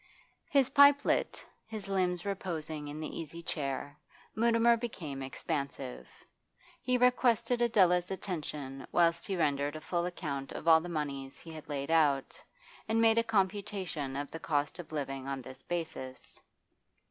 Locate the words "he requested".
6.81-7.61